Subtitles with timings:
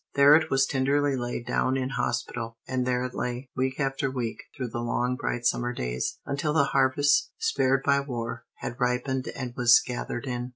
[0.15, 4.39] There it was tenderly laid down in hospital; and there it lay, week after week,
[4.57, 9.53] through the long, bright summer days, until the harvest, spared by war, had ripened and
[9.55, 10.49] was gathered in.